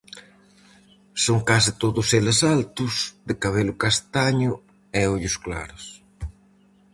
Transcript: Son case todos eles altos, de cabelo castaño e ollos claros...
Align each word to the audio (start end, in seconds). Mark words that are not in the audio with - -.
Son 1.25 1.39
case 1.49 1.71
todos 1.83 2.07
eles 2.19 2.39
altos, 2.55 2.93
de 3.27 3.33
cabelo 3.43 3.73
castaño 3.83 4.51
e 4.99 5.01
ollos 5.13 5.35
claros... 5.45 5.83